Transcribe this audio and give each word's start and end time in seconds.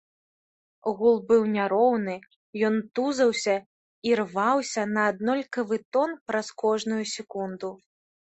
Гул 0.99 1.17
быў 1.31 1.43
няроўны, 1.55 2.13
ён 2.69 2.75
тузаўся 2.99 3.55
і 4.11 4.17
рваўся 4.21 4.87
на 4.95 5.01
аднолькавы 5.11 5.75
тон 5.99 6.17
праз 6.31 6.47
кожную 6.63 7.01
секунду. 7.15 7.69